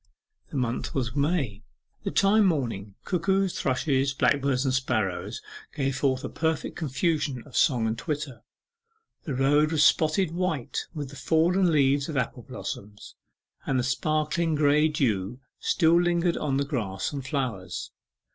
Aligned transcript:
The 0.49 0.55
month 0.57 0.95
was 0.95 1.15
May 1.15 1.61
the 2.01 2.09
time, 2.09 2.47
morning. 2.47 2.95
Cuckoos, 3.03 3.59
thrushes, 3.59 4.15
blackbirds, 4.15 4.65
and 4.65 4.73
sparrows 4.73 5.43
gave 5.75 5.95
forth 5.95 6.23
a 6.23 6.29
perfect 6.29 6.75
confusion 6.75 7.43
of 7.45 7.55
song 7.55 7.85
and 7.85 7.95
twitter. 7.95 8.41
The 9.25 9.35
road 9.35 9.71
was 9.71 9.83
spotted 9.85 10.31
white 10.31 10.87
with 10.95 11.09
the 11.11 11.15
fallen 11.15 11.71
leaves 11.71 12.09
of 12.09 12.17
apple 12.17 12.41
blossoms, 12.41 13.13
and 13.67 13.77
the 13.77 13.83
sparkling 13.83 14.55
grey 14.55 14.87
dew 14.87 15.39
still 15.59 16.01
lingered 16.01 16.35
on 16.35 16.57
the 16.57 16.65
grass 16.65 17.13
and 17.13 17.23
flowers. 17.23 17.91